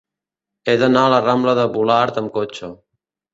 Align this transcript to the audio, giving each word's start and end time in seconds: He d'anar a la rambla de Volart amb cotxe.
He 0.71 0.73
d'anar 0.83 1.03
a 1.09 1.11
la 1.15 1.19
rambla 1.25 1.53
de 1.59 1.67
Volart 1.77 2.19
amb 2.23 2.33
cotxe. 2.39 2.73